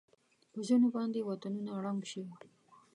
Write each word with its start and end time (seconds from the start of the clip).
په 0.51 0.59
ځېنو 0.67 0.87
باندې 0.95 1.27
وطنونه 1.29 1.71
ړنګ 1.83 2.01
شي. 2.11 2.23